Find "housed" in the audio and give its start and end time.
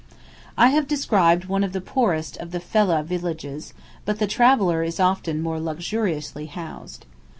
6.47-7.05